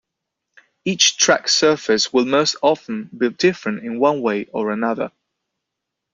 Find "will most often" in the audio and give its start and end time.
2.11-3.11